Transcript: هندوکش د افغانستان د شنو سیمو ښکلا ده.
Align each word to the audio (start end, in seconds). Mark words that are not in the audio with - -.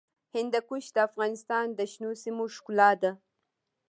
هندوکش 0.35 0.85
د 0.95 0.97
افغانستان 1.09 1.65
د 1.73 1.79
شنو 1.91 2.11
سیمو 2.23 2.43
ښکلا 2.55 2.91
ده. 3.01 3.11